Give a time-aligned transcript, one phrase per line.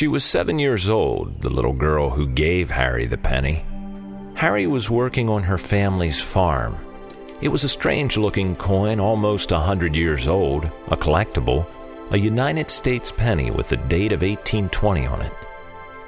[0.00, 3.66] She was seven years old, the little girl who gave Harry the penny.
[4.34, 6.78] Harry was working on her family's farm.
[7.42, 11.66] It was a strange looking coin, almost a hundred years old, a collectible,
[12.12, 15.32] a United States penny with the date of 1820 on it.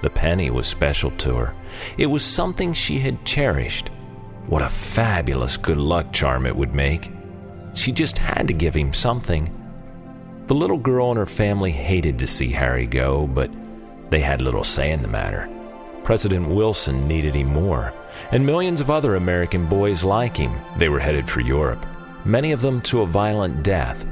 [0.00, 1.54] The penny was special to her.
[1.98, 3.90] It was something she had cherished.
[4.46, 7.10] What a fabulous good luck charm it would make.
[7.74, 9.54] She just had to give him something.
[10.46, 13.50] The little girl and her family hated to see Harry go, but
[14.12, 15.48] they had little say in the matter.
[16.04, 17.94] President Wilson needed him more,
[18.30, 20.52] and millions of other American boys like him.
[20.76, 21.84] They were headed for Europe,
[22.26, 24.04] many of them to a violent death.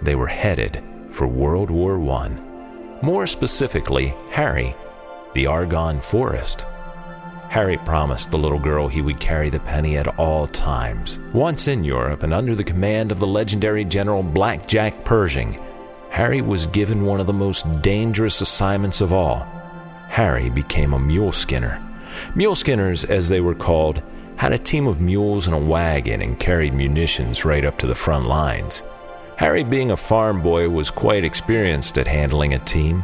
[0.00, 2.30] They were headed for World War I.
[3.02, 4.74] More specifically, Harry,
[5.34, 6.66] the Argonne Forest.
[7.50, 11.20] Harry promised the little girl he would carry the penny at all times.
[11.34, 15.60] Once in Europe and under the command of the legendary General Black Jack Pershing,
[16.14, 19.40] Harry was given one of the most dangerous assignments of all.
[20.08, 21.82] Harry became a mule skinner.
[22.36, 24.00] Mule skinners, as they were called,
[24.36, 27.96] had a team of mules and a wagon and carried munitions right up to the
[27.96, 28.84] front lines.
[29.38, 33.02] Harry, being a farm boy, was quite experienced at handling a team.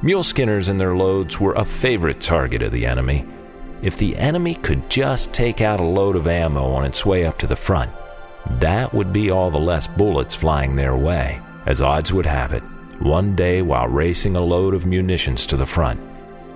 [0.00, 3.26] Mule skinners and their loads were a favorite target of the enemy.
[3.82, 7.36] If the enemy could just take out a load of ammo on its way up
[7.38, 7.90] to the front,
[8.60, 11.40] that would be all the less bullets flying their way.
[11.66, 12.62] As odds would have it,
[13.00, 16.00] one day while racing a load of munitions to the front,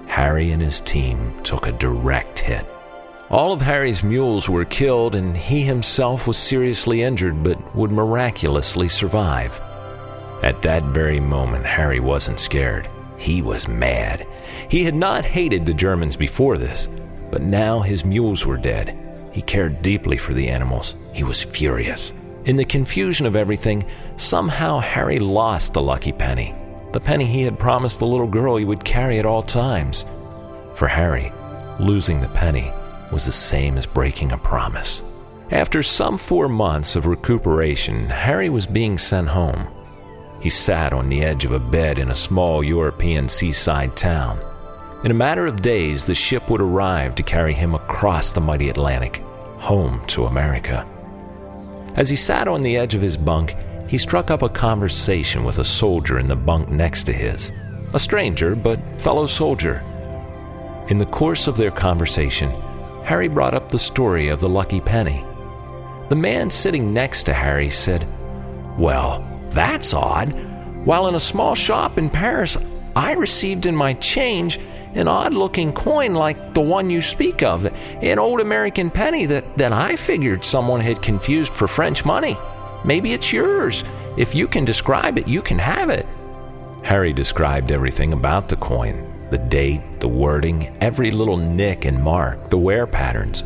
[0.06, 2.64] Harry and his team took a direct hit.
[3.30, 8.88] All of Harry's mules were killed, and he himself was seriously injured but would miraculously
[8.88, 9.60] survive.
[10.42, 12.88] At that very moment, Harry wasn't scared.
[13.18, 14.26] He was mad.
[14.70, 16.88] He had not hated the Germans before this,
[17.30, 18.96] but now his mules were dead.
[19.32, 20.96] He cared deeply for the animals.
[21.12, 22.12] He was furious.
[22.48, 23.84] In the confusion of everything,
[24.16, 26.54] somehow Harry lost the lucky penny,
[26.92, 30.06] the penny he had promised the little girl he would carry at all times.
[30.74, 31.30] For Harry,
[31.78, 32.72] losing the penny
[33.12, 35.02] was the same as breaking a promise.
[35.50, 39.68] After some four months of recuperation, Harry was being sent home.
[40.40, 44.40] He sat on the edge of a bed in a small European seaside town.
[45.04, 48.70] In a matter of days, the ship would arrive to carry him across the mighty
[48.70, 49.18] Atlantic,
[49.58, 50.88] home to America.
[51.96, 53.56] As he sat on the edge of his bunk,
[53.88, 57.52] he struck up a conversation with a soldier in the bunk next to his,
[57.94, 59.82] a stranger, but fellow soldier.
[60.88, 62.50] In the course of their conversation,
[63.04, 65.24] Harry brought up the story of the lucky penny.
[66.08, 68.06] The man sitting next to Harry said,
[68.78, 70.28] Well, that's odd.
[70.84, 72.56] While in a small shop in Paris,
[72.94, 74.60] I received in my change
[74.94, 77.66] an odd looking coin like the one you speak of,
[78.02, 82.36] an old American penny that, that I figured someone had confused for French money.
[82.84, 83.84] Maybe it's yours.
[84.16, 86.06] If you can describe it, you can have it.
[86.82, 92.48] Harry described everything about the coin the date, the wording, every little nick and mark,
[92.48, 93.44] the wear patterns.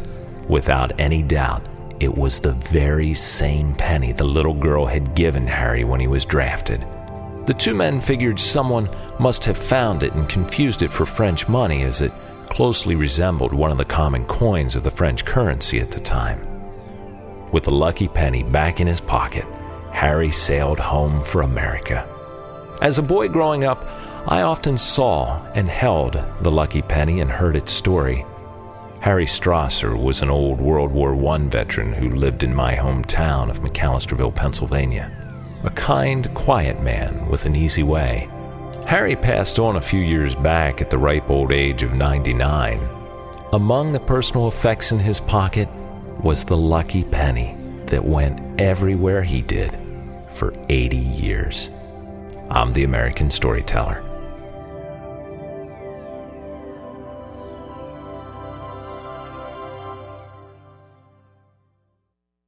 [0.48, 1.66] Without any doubt,
[1.98, 6.25] it was the very same penny the little girl had given Harry when he was
[6.25, 6.86] drafted.
[7.44, 8.88] The two men figured someone
[9.19, 12.12] must have found it and confused it for French money as it
[12.47, 16.41] closely resembled one of the common coins of the French currency at the time.
[17.50, 19.44] With the lucky penny back in his pocket,
[19.91, 22.08] Harry sailed home for America.
[22.81, 23.88] As a boy growing up,
[24.28, 28.25] I often saw and held the lucky penny and heard its story.
[29.00, 33.62] Harry Strasser was an old World War I veteran who lived in my hometown of
[33.62, 35.22] McAlisterville, Pennsylvania
[35.65, 38.28] a kind, quiet man with an easy way.
[38.87, 42.89] Harry passed on a few years back at the ripe old age of 99.
[43.53, 45.69] Among the personal effects in his pocket
[46.23, 47.56] was the lucky penny
[47.87, 49.78] that went everywhere he did
[50.33, 51.71] for 80 years.
[52.50, 54.12] I'm the American Storyteller.